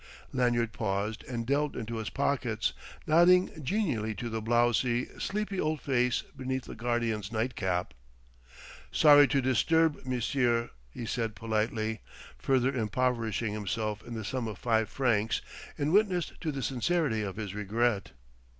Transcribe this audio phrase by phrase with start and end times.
[0.33, 2.73] Lanyard paused and delved into his pockets,
[3.05, 7.93] nodding genially to the blowsy, sleepy old face beneath the guardian's nightcap.
[8.91, 11.99] "Sorry to disturb monsieur," he said politely,
[12.39, 15.39] further impoverishing himself in the sum of five francs
[15.77, 18.13] in witness to the sincerity of his regret.